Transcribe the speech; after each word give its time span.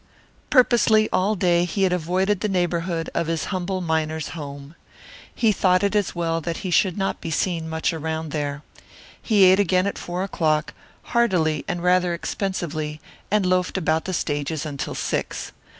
Purposely 0.49 1.07
all 1.13 1.35
day 1.35 1.63
he 1.63 1.83
had 1.83 1.93
avoided 1.93 2.39
the 2.39 2.49
neighbourhood 2.49 3.11
of 3.13 3.27
his 3.27 3.45
humble 3.53 3.81
miner's 3.81 4.29
home. 4.29 4.73
He 5.35 5.51
thought 5.51 5.83
it 5.83 5.95
as 5.95 6.15
well 6.15 6.41
that 6.41 6.57
he 6.65 6.71
should 6.71 6.97
not 6.97 7.21
be 7.21 7.29
seen 7.29 7.69
much 7.69 7.93
around 7.93 8.31
there. 8.31 8.63
He 9.21 9.43
ate 9.43 9.59
again 9.59 9.85
at 9.85 9.99
four 9.99 10.23
o'clock, 10.23 10.73
heartily 11.13 11.63
and 11.67 11.83
rather 11.83 12.15
expensively, 12.15 12.99
and 13.29 13.45
loafed 13.45 13.77
about 13.77 14.05
the 14.05 14.13
stages 14.15 14.65
until 14.65 14.95
six. 14.95 15.51